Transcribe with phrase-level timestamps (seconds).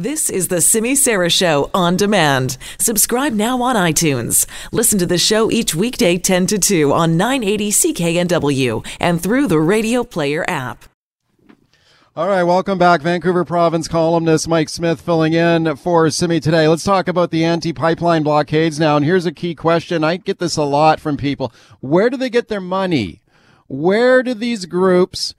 [0.00, 2.56] This is the Simi Sara Show on demand.
[2.78, 4.46] Subscribe now on iTunes.
[4.70, 9.58] Listen to the show each weekday 10 to 2 on 980 CKNW and through the
[9.58, 10.84] Radio Player app.
[12.14, 13.02] All right, welcome back.
[13.02, 16.68] Vancouver Province columnist Mike Smith filling in for Simi today.
[16.68, 18.94] Let's talk about the anti pipeline blockades now.
[18.94, 20.04] And here's a key question.
[20.04, 21.52] I get this a lot from people.
[21.80, 23.20] Where do they get their money?
[23.66, 25.34] Where do these groups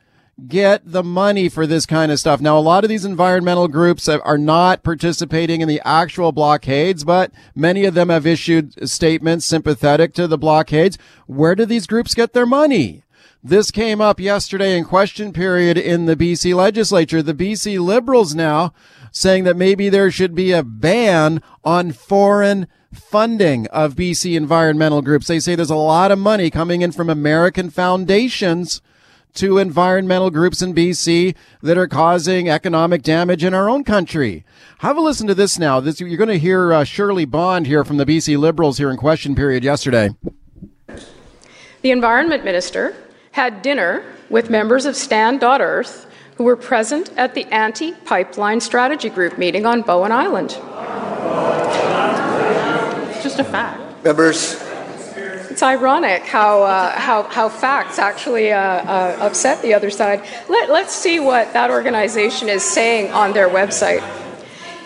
[0.47, 2.41] get the money for this kind of stuff.
[2.41, 7.31] Now, a lot of these environmental groups are not participating in the actual blockades, but
[7.55, 10.97] many of them have issued statements sympathetic to the blockades.
[11.27, 13.03] Where do these groups get their money?
[13.43, 17.21] This came up yesterday in question period in the BC legislature.
[17.21, 18.73] The BC Liberals now
[19.11, 25.27] saying that maybe there should be a ban on foreign funding of BC environmental groups.
[25.27, 28.81] They say there's a lot of money coming in from American foundations
[29.35, 34.43] to environmental groups in BC that are causing economic damage in our own country.
[34.79, 35.79] Have a listen to this now.
[35.79, 38.97] This, you're going to hear uh, Shirley Bond here from the BC Liberals here in
[38.97, 40.09] question period yesterday.
[41.81, 42.95] The Environment Minister
[43.31, 49.37] had dinner with members of Stand.Earth who were present at the Anti Pipeline Strategy Group
[49.37, 50.57] meeting on Bowen Island.
[53.11, 53.81] It's just a fact.
[54.05, 54.55] Members,
[55.59, 60.25] it's ironic how, uh, how, how facts actually uh, uh, upset the other side.
[60.47, 64.01] Let, let's see what that organization is saying on their website.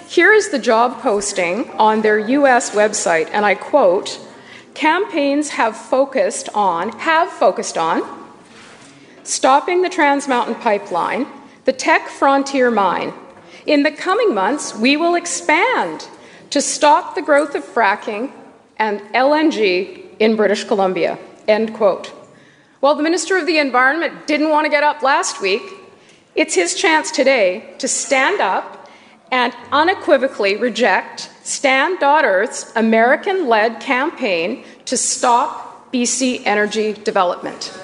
[0.08, 4.20] Here is the job posting on their US website, and I quote
[4.74, 8.02] Campaigns have focused on, have focused on,
[9.22, 11.28] stopping the Trans Mountain Pipeline,
[11.66, 13.14] the Teck Frontier Mine.
[13.68, 16.08] In the coming months, we will expand
[16.50, 18.32] to stop the growth of fracking
[18.78, 21.18] and LNG in British Columbia.
[21.48, 22.14] End quote.
[22.82, 25.62] Well, the Minister of the Environment didn't want to get up last week.
[26.36, 28.90] It's his chance today to stand up
[29.32, 37.78] and unequivocally reject Stand.Earth's American led campaign to stop BC energy development.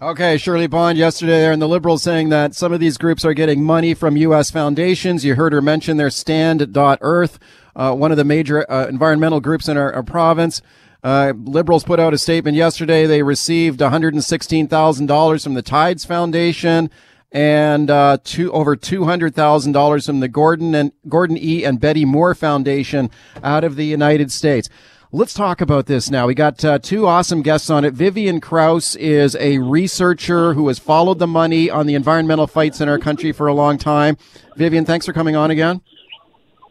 [0.00, 3.32] Okay, Shirley Bond yesterday there, and the Liberals saying that some of these groups are
[3.32, 4.50] getting money from U.S.
[4.50, 5.24] foundations.
[5.24, 7.38] You heard her mention their Stand.Earth,
[7.74, 10.60] uh, one of the major uh, environmental groups in our, our province.
[11.02, 13.06] Uh, Liberals put out a statement yesterday.
[13.06, 16.90] They received $116,000 from the Tides Foundation
[17.32, 21.64] and uh, two, over $200,000 from the Gordon and Gordon E.
[21.64, 23.10] and Betty Moore Foundation
[23.42, 24.68] out of the United States.
[25.12, 26.26] Let's talk about this now.
[26.26, 27.94] We got uh, two awesome guests on it.
[27.94, 32.88] Vivian Krause is a researcher who has followed the money on the environmental fights in
[32.88, 34.16] our country for a long time.
[34.56, 35.80] Vivian, thanks for coming on again.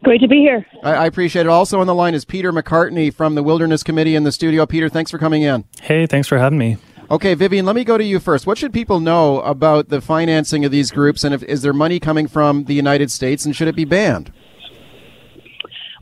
[0.02, 0.66] Great to be here.
[0.82, 1.48] I, I, appreciate it.
[1.48, 4.66] Also on the line is Peter McCartney from the Wilderness Committee in the studio.
[4.66, 5.64] Peter, thanks for coming in.
[5.80, 6.76] Hey, thanks for having me.
[7.10, 8.46] Okay, Vivian, let me go to you first.
[8.46, 12.00] What should people know about the financing of these groups, and if, is there money
[12.00, 14.32] coming from the United States, and should it be banned?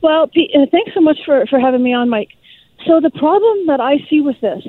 [0.01, 2.29] Well, uh, thanks so much for, for having me on, Mike.
[2.87, 4.63] So the problem that I see with this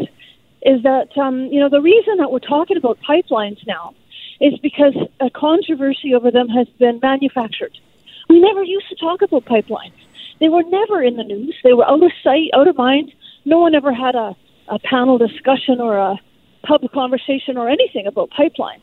[0.63, 3.95] is that um, you know the reason that we're talking about pipelines now
[4.41, 7.77] is because a controversy over them has been manufactured.
[8.29, 9.95] We never used to talk about pipelines.
[10.41, 11.55] They were never in the news.
[11.65, 13.13] They were out of sight, out of mind.
[13.45, 14.37] No one ever had a,
[14.69, 16.17] a panel discussion or a
[16.67, 18.83] public conversation or anything about pipelines.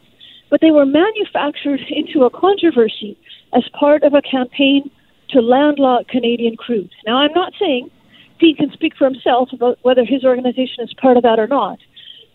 [0.50, 3.18] But they were manufactured into a controversy
[3.54, 4.90] as part of a campaign
[5.30, 6.92] to landlock Canadian crude.
[7.06, 7.90] Now, I'm not saying
[8.40, 11.80] Pete can speak for himself about whether his organization is part of that or not.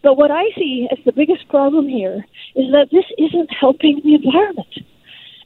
[0.02, 4.14] But what I see as the biggest problem here is that this isn't helping the
[4.14, 4.78] environment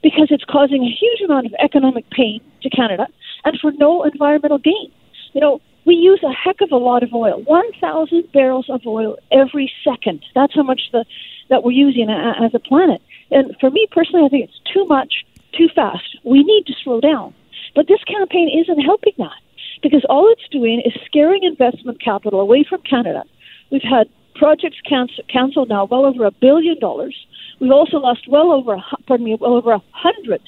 [0.02, 3.06] because it's causing a huge amount of economic pain to Canada
[3.44, 4.92] and for no environmental gain.
[5.32, 9.16] You know, we use a heck of a lot of oil 1,000 barrels of oil
[9.32, 10.24] every second.
[10.34, 11.04] That's how much the,
[11.50, 13.00] that we're using as a planet.
[13.30, 15.24] And for me personally, I think it's too much,
[15.56, 16.18] too fast.
[16.24, 17.34] We need to slow down.
[17.74, 19.40] But this campaign isn't helping that
[19.82, 23.24] because all it's doing is scaring investment capital away from Canada.
[23.70, 27.16] We've had projects canceled now well over a billion dollars.
[27.60, 28.76] We've also lost well over,
[29.06, 30.40] pardon me, well over a hundred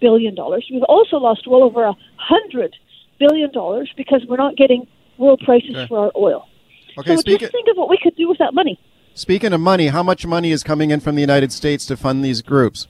[0.00, 0.66] billion dollars.
[0.70, 2.76] We've also lost well over a hundred
[3.18, 4.86] billion dollars because we're not getting
[5.16, 5.86] world prices okay.
[5.86, 6.46] for our oil.
[6.98, 8.78] Okay, so just think of what we could do with that money.
[9.14, 12.24] Speaking of money, how much money is coming in from the United States to fund
[12.24, 12.86] these groups?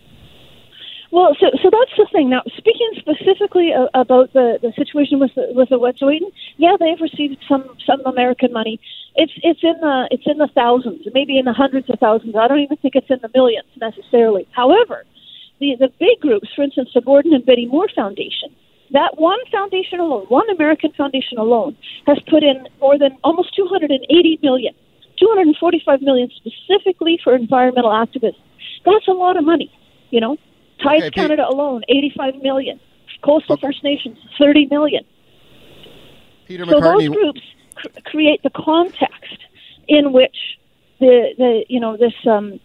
[1.11, 2.29] Well, so so that's the thing.
[2.29, 7.43] Now, speaking specifically about the, the situation with the, with the Wet'suwet'en, yeah, they've received
[7.49, 8.79] some some American money.
[9.17, 12.37] It's it's in the it's in the thousands, maybe in the hundreds of thousands.
[12.37, 14.47] I don't even think it's in the millions necessarily.
[14.53, 15.05] However,
[15.61, 18.55] the the big groups, for instance, the Gordon and Betty Moore Foundation,
[18.93, 21.75] that one foundation alone, one American foundation alone,
[22.07, 24.75] has put in more than almost 280 million,
[25.19, 28.37] 245 million specifically for environmental activists.
[28.85, 29.73] That's a lot of money,
[30.11, 30.37] you know.
[30.83, 32.81] Tides Okay, Canada alone, 85 million.
[33.23, 35.05] Coastal First Nations, 30 million.
[36.47, 37.09] Peter So McCartney.
[37.09, 37.41] those groups
[37.75, 39.39] cr- create the context
[39.89, 40.37] in which
[41.01, 42.61] the, the you know this um,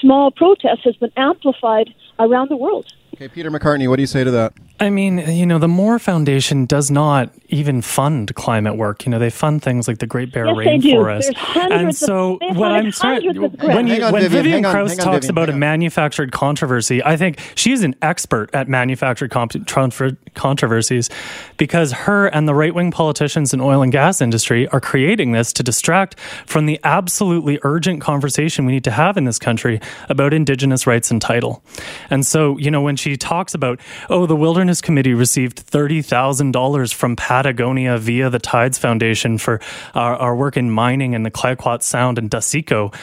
[0.00, 2.86] small protest has been amplified around the world.
[3.16, 4.52] Okay, Peter McCartney, what do you say to that?
[4.78, 9.06] I mean, you know, the Moore Foundation does not even fund climate work.
[9.06, 10.96] You know, they fund things like the Great Bear Yes, they do.
[10.96, 11.70] Rainforest.
[11.70, 14.64] And so they have what I'm trying hundreds of when, you, on, when Vivian, Vivian
[14.64, 18.68] hang Krause on, talks Vivian, about a manufactured controversy, I think she's an expert at
[18.68, 21.08] manufactured comp- contra- controversies
[21.56, 25.54] because her and the right wing politicians in oil and gas industry are creating this
[25.54, 29.80] to distract from the absolutely urgent conversation we need to have in this country
[30.10, 31.62] about indigenous rights and title.
[32.10, 37.14] And so, you know, when she talks about, oh, the Wilderness Committee received $30,000 from
[37.14, 39.60] Patagonia via the Tides Foundation for
[39.94, 42.94] our, our work in mining in the Clayoquot Sound and Dasico.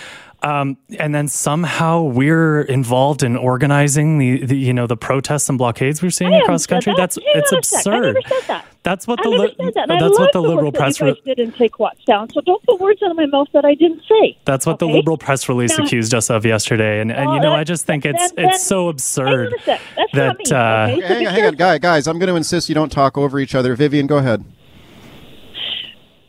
[0.42, 5.58] Um, and then somehow we're involved in organizing the, the you know the protests and
[5.58, 6.94] blockades we're seeing across the country.
[6.94, 6.98] that.
[6.98, 7.80] That's it's on a sec.
[7.80, 7.94] absurd.
[7.94, 8.66] I never said that.
[8.84, 9.84] That's what the never li- that.
[9.84, 12.30] And I that's love what the the liberal press you re- didn't Take Watts down.
[12.34, 14.38] So don't put words out of my mouth that I didn't say.
[14.46, 17.00] that's what the liberal press release Now- accused us of yesterday.
[17.00, 19.54] And and Well, you know I just think it's then- it's so absurd.
[19.66, 19.82] That's
[20.14, 20.44] that not me.
[20.44, 20.46] uh, okay?
[20.46, 21.58] So hang on, hang on, careful.
[21.58, 22.08] guy, guys.
[22.08, 23.74] I'm going to insist you don't talk over each other.
[23.76, 24.44] Vivian, go ahead.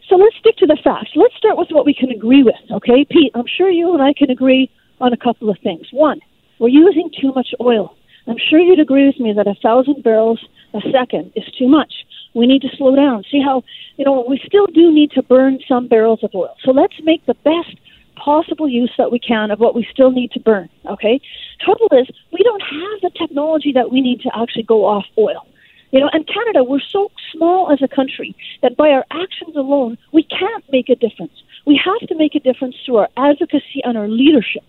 [0.08, 1.10] So let's stick to the facts.
[1.16, 3.04] Let's start with what we can agree with, okay?
[3.04, 4.70] Pete, I'm sure you and I can agree
[5.00, 5.88] on a couple of things.
[5.92, 6.20] One,
[6.58, 7.96] we're using too much oil.
[8.26, 10.40] I'm sure you'd agree with me that a thousand barrels
[10.72, 11.92] a second is too much.
[12.34, 13.24] We need to slow down.
[13.30, 13.62] See how,
[13.96, 16.54] you know, we still do need to burn some barrels of oil.
[16.64, 17.76] So let's make the best
[18.16, 21.20] possible use that we can of what we still need to burn, okay?
[21.60, 25.46] Trouble is, we don't have the technology that we need to actually go off oil.
[25.90, 29.96] You know, and Canada, we're so small as a country that by our actions alone,
[30.12, 31.32] we can't make a difference.
[31.66, 34.64] We have to make a difference through our advocacy and our leadership.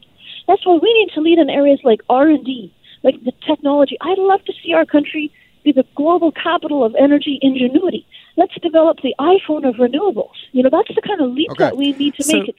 [0.48, 2.72] That's why we need to lead in areas like R and D,
[3.04, 3.98] like the technology.
[4.02, 5.32] I'd love to see our country
[5.66, 8.06] be the global capital of energy ingenuity.
[8.38, 10.38] Let's develop the iPhone of renewables.
[10.54, 11.66] You know, that's the kind of leap Okay.
[11.66, 12.56] that we need to So- make.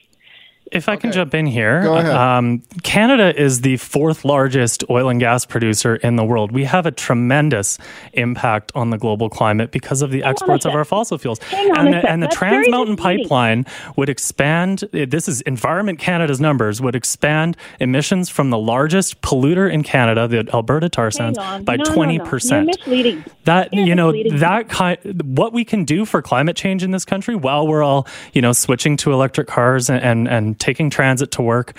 [0.71, 0.77] It.
[0.77, 5.45] If I can jump in here, Um, Canada is the fourth largest oil and gas
[5.45, 6.51] producer in the world.
[6.51, 7.77] We have a tremendous
[8.13, 11.39] impact on the global climate because of the on a exports of our fossil fuels.
[11.51, 12.09] And the, sec.
[12.09, 12.97] and the Trans Mountain.
[12.97, 13.65] Pipeline
[13.95, 19.83] would expand, this is Environment Canada's numbers, would expand emissions from the largest polluter in
[19.83, 22.23] Canada, the Alberta tar sands, by No, no, no.
[22.23, 22.49] 20%.
[22.51, 23.23] You're misleading.
[23.45, 24.39] That You're you know misleading.
[24.39, 24.97] that kind
[25.37, 28.51] what we can do for climate change in this country while we're all you know
[28.51, 31.73] switching to electric cars and and, and taking transit to work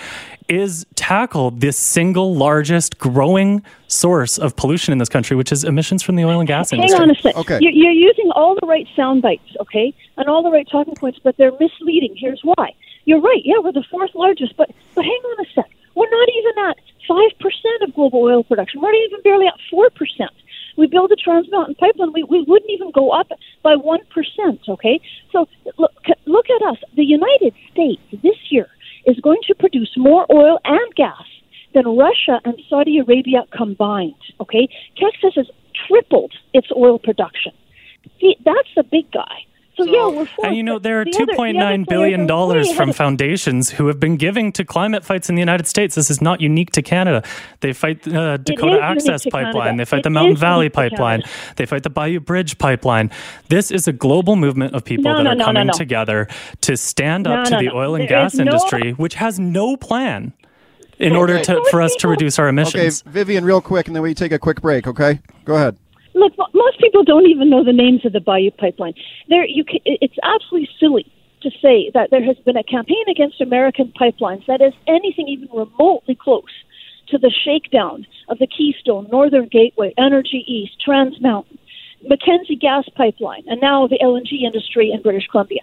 [0.48, 6.02] is tackle this single largest growing source of pollution in this country, which is emissions
[6.02, 6.98] from the oil and gas Hang industry.
[6.98, 7.36] Hang on a sec.
[7.36, 7.58] Okay.
[7.60, 11.18] You're, you're using all the right sound bites, okay, and all the right talking points,
[11.22, 12.14] but they're misleading.
[12.16, 12.74] Here's why.
[13.04, 13.42] You're right.
[13.44, 15.70] Yeah, we're the fourth largest, but but hang on a sec.
[15.94, 16.76] We're not even at
[17.06, 18.80] five percent of global oil production.
[18.80, 20.30] We're not even barely at four percent.
[20.76, 22.12] We build a Trans Mountain pipeline.
[22.12, 24.60] We, we wouldn't even go up by one percent.
[24.68, 25.00] Okay,
[25.32, 25.48] so
[25.78, 25.92] look
[26.26, 26.76] look at us.
[26.94, 28.68] The United States this year
[29.06, 31.26] is going to produce more oil and gas
[31.74, 34.14] than Russia and Saudi Arabia combined.
[34.40, 35.50] Okay, Texas has
[35.86, 37.52] tripled its oil production.
[38.18, 39.44] See, that's the big guy.
[39.78, 41.70] So, yeah, we're fourth, And you know there are the two other- point the other
[41.70, 45.34] nine players billion are dollars from foundations who have been giving to climate fights in
[45.36, 45.94] the United States.
[45.94, 47.22] This is not unique to Canada.
[47.60, 49.76] They fight uh, Dakota Access Pipeline.
[49.76, 51.22] They fight It the Mountain Valley Pipeline.
[51.56, 53.10] They fight the Bayou Bridge Pipeline.
[53.48, 55.72] This is a global movement of people No, that no, are no, no, coming no.
[55.72, 56.28] together
[56.62, 57.76] to stand No, up to no, the no.
[57.76, 60.32] oil and There gas is no- industry, which has no plan
[60.98, 62.74] in order to for us to reduce our emissions.
[62.74, 63.02] Okay, emissions.
[63.06, 64.88] Vivian, real quick, and then we take a quick break.
[64.88, 65.76] Okay, go ahead.
[66.18, 68.94] Look, most people don't even know the names of the Bayou Pipeline.
[69.28, 71.06] There, you ca it's absolutely silly
[71.42, 75.48] to say that there has been a campaign against American pipelines that is anything even
[75.54, 76.50] remotely close
[77.08, 81.58] to the shakedown of the Keystone, Northern Gateway, Energy East, Trans Mountain,
[82.02, 85.60] Mackenzie Gas Pipeline, and now the LNG industry in British Columbia.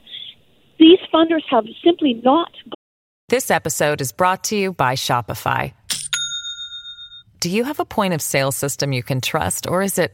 [0.80, 2.52] These funders have simply not
[3.28, 5.74] This episode is brought to you by Shopify.
[7.42, 10.14] Do you have a point of sale system you can trust, or is it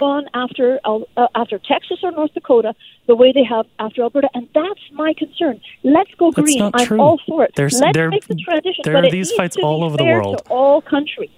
[0.00, 2.74] Gone after uh, after Texas or North Dakota
[3.06, 5.60] the way they have after Alberta, and that's my concern.
[5.84, 6.70] Let's go That's green.
[6.72, 6.98] I'm true.
[6.98, 7.52] all for it.
[7.54, 8.80] There's- Let's there- make the transition.
[8.84, 10.38] there but are these fights all over the world.
[10.38, 11.28] To all countries.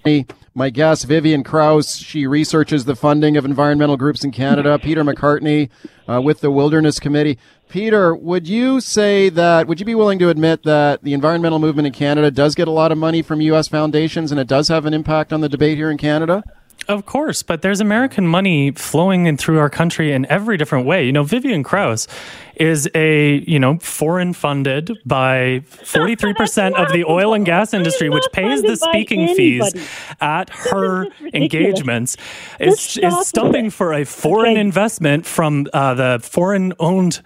[0.55, 4.79] My guest, Vivian Krause, she researches the funding of environmental groups in Canada.
[4.83, 5.69] Peter McCartney
[6.07, 7.37] uh, with the Wilderness Committee.
[7.69, 11.87] Peter, would you say that, would you be willing to admit that the environmental movement
[11.87, 13.67] in Canada does get a lot of money from U.S.
[13.67, 16.43] foundations and it does have an impact on the debate here in Canada?
[16.87, 21.05] Of course, but there's American money flowing in through our country in every different way.
[21.05, 22.07] You know, Vivian Krause
[22.55, 28.25] is a, you know, foreign funded by 43% of the oil and gas industry, which
[28.33, 29.73] pays the speaking fees
[30.21, 32.17] at her engagements.
[32.59, 34.59] Is, is stumping for a foreign Okay.
[34.61, 37.21] investment from uh, the foreign owned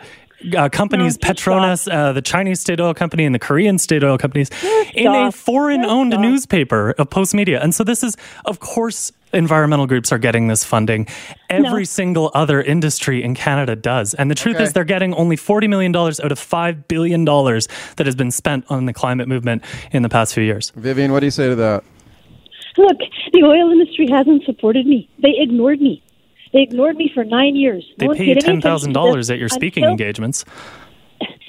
[0.56, 4.20] uh, companies, No, Petronas, uh, the Chinese state oil company, and the Korean state oil
[4.20, 4.50] companies,
[4.94, 7.62] in a foreign owned newspaper of Postmedia.
[7.62, 11.08] And so this is, of course, environmental groups are getting this funding.
[11.50, 11.84] Every No.
[11.84, 14.14] single other industry in Canada does.
[14.14, 14.64] And the truth Okay.
[14.66, 18.86] is, they're getting only $40 million out of $5 billion that has been spent on
[18.86, 20.72] the climate movement in the past few years.
[20.76, 21.84] Vivian, what do you say to that?
[22.78, 22.98] Look,
[23.34, 25.10] the oil industry hasn't supported me.
[25.22, 26.04] They ignored me.
[26.54, 27.86] They ignored me for nine years.
[27.98, 30.46] They No pay paid you any attention to $10,000 at your speaking until- engagements.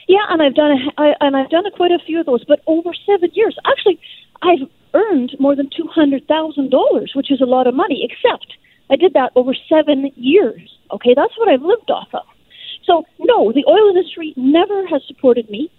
[0.08, 2.42] Yeah, and I've done a, I, and I've done a, quite a few of those,
[2.44, 3.54] but over seven years.
[3.66, 4.00] Actually,
[4.40, 8.08] I've earned more than two hundred thousand dollars, which is a lot of money.
[8.08, 8.46] Except
[8.90, 10.76] I did that over seven years.
[10.90, 12.24] Okay, that's what I've lived off of.
[12.84, 15.70] So no, the oil industry never has supported me.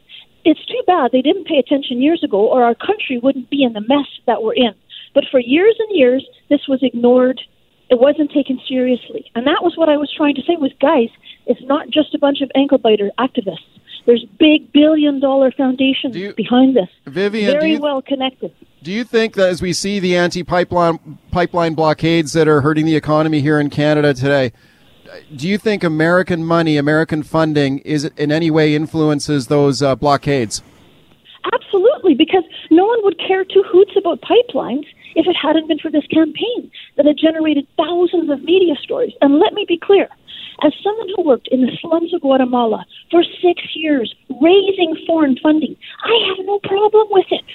[0.46, 3.74] It's too bad they didn't pay attention years ago, or our country wouldn't be in
[3.74, 4.74] the mess that we're in.
[5.14, 7.42] But for years and years, this was ignored.
[7.90, 10.56] It wasn't taken seriously, and that was what I was trying to say.
[10.56, 11.10] Was guys,
[11.48, 13.66] it's not just a bunch of ankle biter activists.
[14.06, 16.90] There's big billion dollar foundations you- behind this.
[17.08, 18.54] Vivian, very you, well connected.
[18.82, 22.96] Do you think that as we see the anti-pipeline pipeline blockades that are hurting the
[22.96, 24.54] economy here in Canada today,
[25.36, 30.62] do you think American money, American funding, is in any way influences those uh, blockades?
[31.54, 35.92] Absolutely, because no one would care two hoots about pipelines if it hadn't been for
[35.92, 39.14] this campaign that had generated thousands of media stories.
[39.22, 40.08] And let me be clear
[40.64, 45.76] as someone who worked in the slums of Guatemala for six years, raising foreign funding,
[46.04, 47.46] I have no problem with it.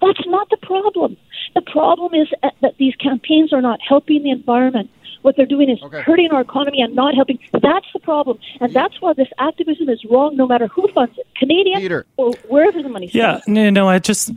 [0.00, 1.16] That's not the problem.
[1.54, 2.28] The problem is
[2.62, 4.90] that these campaigns are not helping the environment.
[5.22, 6.02] What they're doing is Okay.
[6.02, 7.38] hurting our economy and not helping.
[7.52, 8.38] That's the problem.
[8.60, 12.04] And that's why this activism is wrong no matter who funds it Canadian Peter.
[12.18, 13.54] or wherever the money's Yeah, coming.
[13.64, 14.30] no, no, I just,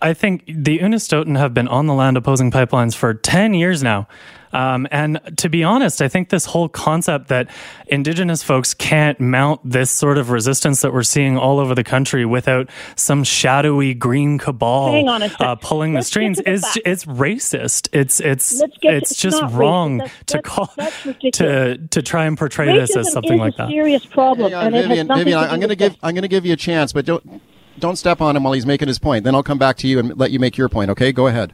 [0.00, 4.08] I think the Unistoten have been on the land opposing pipelines for 10 years now.
[4.52, 7.48] Um, and to be honest, I think this whole concept that
[7.86, 12.24] Indigenous folks can't mount this sort of resistance that we're seeing all over the country
[12.24, 16.78] without some shadowy green cabal a uh, pulling Let's the strings get the is facts.
[16.84, 17.88] it's racist.
[17.92, 21.02] It's it's Let's get to- it's it's just wrong That's- to that's- call that's
[21.38, 23.68] to to try and portray this as something is like a that.
[23.68, 25.08] serious problem, Hang on, and it has Vivian.
[25.08, 25.96] Vivian, to I, I'm going to give.
[26.02, 27.40] I'm going to give you a chance, but don't
[27.78, 29.24] don't step on him while he's making his point.
[29.24, 30.90] Then I'll come back to you and let you make your point.
[30.90, 31.52] Okay, go ahead.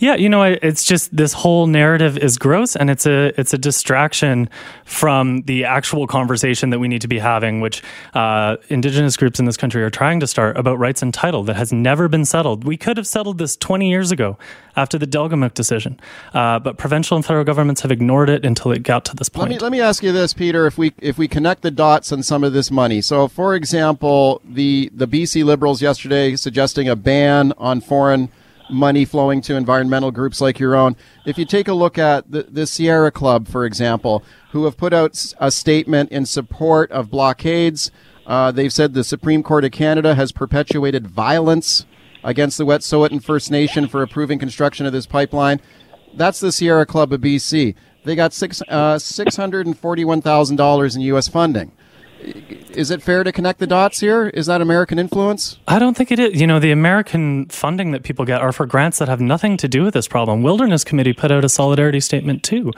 [0.00, 3.58] Yeah, you know, it's just this whole narrative is gross, and it's a it's a
[3.58, 4.48] distraction
[4.86, 7.82] from the actual conversation that we need to be having, which
[8.14, 11.56] uh, Indigenous groups in this country are trying to start about rights and title that
[11.56, 12.64] has never been settled.
[12.64, 14.38] We could have settled this 20 years ago
[14.74, 16.00] after the Delgamuukw decision,
[16.32, 19.50] uh, but provincial and federal governments have ignored it until it got to this point.
[19.50, 20.66] Let me let me ask you this, Peter.
[20.66, 24.40] If we if we connect the dots on some of this money, so for example,
[24.48, 28.30] the the BC Liberals yesterday suggesting a ban on foreign
[28.70, 30.96] money flowing to environmental groups like your own.
[31.24, 34.92] If you take a look at the, the Sierra Club, for example, who have put
[34.92, 37.90] out a statement in support of blockades,
[38.26, 41.86] uh, they've said the Supreme Court of Canada has perpetuated violence
[42.22, 45.60] against the Wet'suwet'en First Nation for approving construction of this pipeline.
[46.14, 47.74] That's the Sierra Club of BC.
[48.04, 51.28] They got six uh, six hundred and forty one thousand dollars in U.S.
[51.28, 51.72] funding.
[52.70, 54.28] Is it fair to connect the dots here?
[54.28, 55.58] Is that American influence?
[55.66, 56.40] I don't think it is.
[56.40, 59.68] You know, the American funding that people get are for grants that have nothing to
[59.68, 60.42] do with this problem.
[60.42, 62.72] Wilderness Committee put out a solidarity statement too.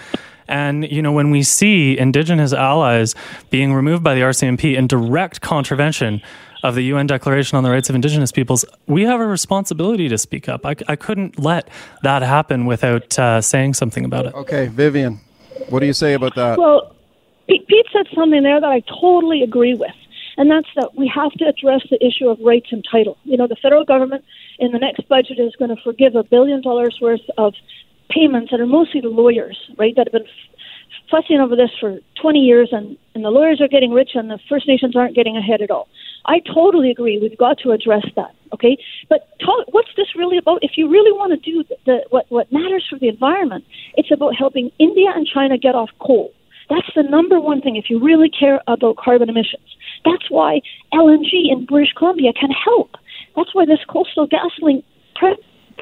[0.48, 3.14] And, you know, when we see Indigenous allies
[3.50, 6.20] being removed by the RCMP in direct contravention
[6.62, 10.18] of the UN Declaration on the Rights of Indigenous Peoples, we have a responsibility to
[10.18, 10.64] speak up.
[10.64, 11.68] I, I couldn't let
[12.02, 14.34] that happen without uh, saying something about it.
[14.34, 15.20] Okay, Vivian,
[15.68, 16.58] what do you say about that?
[16.58, 16.91] Well,
[17.68, 19.94] Pete, said something there that I totally agree with,
[20.36, 23.18] and that's that we have to address the issue of rights and title.
[23.24, 24.24] You know, the federal government
[24.58, 27.54] in the next budget is going to forgive a billion dollars worth of
[28.08, 30.30] payments that are mostly to lawyers, right, that have been
[31.10, 34.38] fussing over this for 20 years, and, and the lawyers are getting rich and the
[34.48, 35.88] First Nations aren't getting ahead at all.
[36.24, 37.18] I totally agree.
[37.18, 38.34] We've got to address that.
[38.54, 38.76] Okay,
[39.08, 40.62] but talk, what's this really about?
[40.62, 44.10] If you really want to do the, the what what matters for the environment, it's
[44.10, 46.32] about helping India and China get off coal.
[46.74, 49.68] That's the number one thing if you really care about carbon emissions.
[50.04, 50.60] That's why
[50.94, 52.90] LNG in British Columbia can help.
[53.36, 54.82] That's why this coastal GasLink
[55.14, 55.36] pre-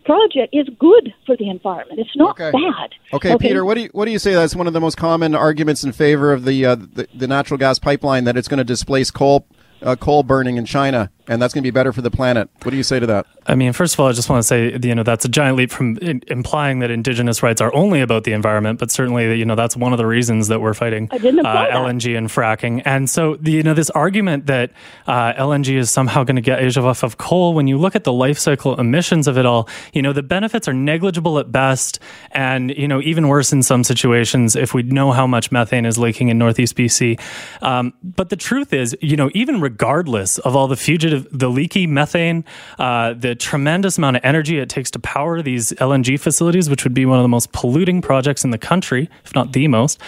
[0.04, 2.00] project is good for the environment.
[2.00, 2.50] It's not Okay.
[2.50, 2.90] bad.
[3.12, 4.34] Okay, Peter, what do you what do you say?
[4.34, 7.58] That's one of the most common arguments in favor of the uh, the, the natural
[7.58, 9.46] gas pipeline that it's going to displace coal
[9.82, 12.48] uh, coal burning in China, and that's going to be better for the planet.
[12.62, 13.26] What do you say to that?
[13.46, 15.56] I mean, first of all, I just want to say, you know, that's a giant
[15.56, 19.44] leap from in, implying that Indigenous rights are only about the environment, but certainly, you
[19.44, 21.72] know, that's one of the reasons that we're fighting I didn't imply that.
[21.72, 22.82] LNG and fracking.
[22.84, 24.72] And so, the, you know, this argument that
[25.06, 28.04] uh, LNG is somehow going to get Asia off of coal, when you look at
[28.04, 31.98] the life cycle emissions of it all, you know, the benefits are negligible at best,
[32.32, 35.98] and you know, even worse in some situations if we know how much methane is
[35.98, 37.20] leaking in Northeast BC.
[37.62, 41.86] Um, but the truth is, you know, even regardless of all the fugitive, the leaky
[41.86, 42.44] methane,
[42.78, 46.94] uh, the tremendous amount of energy it takes to power these LNG facilities, which would
[46.94, 50.00] be one of the most polluting projects in the country, if not the most.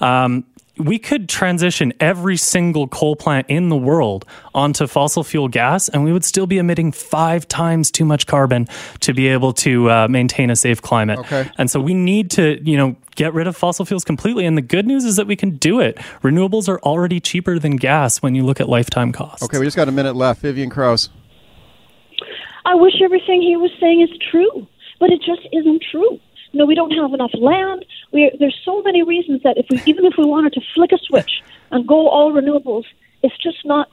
[0.00, 0.44] Um,
[0.80, 6.04] we could transition every single coal plant in the world onto fossil fuel gas, and
[6.04, 8.66] we would still be emitting five times too much carbon
[9.00, 11.18] to be able to uh, maintain a safe climate.
[11.20, 11.50] Okay.
[11.58, 14.46] And so we need to, you know, get rid of fossil fuels completely.
[14.46, 15.96] And the good news is that we can do it.
[16.22, 19.42] Renewables are already cheaper than gas when you look at lifetime costs.
[19.42, 20.40] Okay, we just got a minute left.
[20.40, 21.10] Vivian Krause.
[22.64, 24.66] I wish everything he was saying is true,
[24.98, 26.20] but it just isn't true.
[26.52, 27.84] No, we don't have enough land.
[28.12, 30.98] We there's so many reasons that if we even if we wanted to flick a
[30.98, 32.84] switch and go all renewables,
[33.22, 33.88] it's just not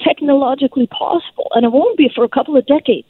[0.00, 3.08] technologically possible, and it won't be for a couple of decades.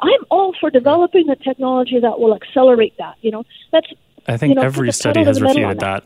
[0.00, 3.16] I'm all for developing the technology that will accelerate that.
[3.20, 3.88] You know, that's
[4.26, 6.04] I think you know, every study has the metal on refuted that.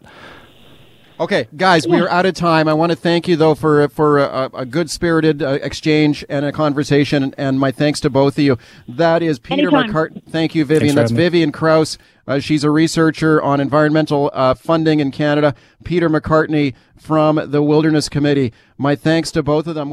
[1.23, 2.67] Okay, guys, we are out of time.
[2.67, 6.45] I want to thank you though for for a, a good spirited uh, exchange and
[6.45, 8.59] a conversation, and my thanks to both of you.
[8.89, 9.93] That is Peter Anytime.
[9.93, 10.23] McCart.
[10.29, 10.97] Thank you, Vivian.
[10.97, 11.13] That's.
[11.13, 11.97] Vivian Krause.
[12.27, 15.55] Uh, she's a researcher on environmental uh, funding in Canada.
[15.85, 18.53] Peter McCartney from the Wilderness Committee.
[18.77, 19.91] My thanks to both of them.